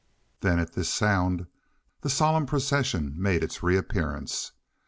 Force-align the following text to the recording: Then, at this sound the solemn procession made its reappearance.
Then, 0.39 0.57
at 0.57 0.73
this 0.73 0.89
sound 0.89 1.45
the 2.01 2.09
solemn 2.09 2.47
procession 2.47 3.13
made 3.21 3.43
its 3.43 3.61
reappearance. 3.61 4.51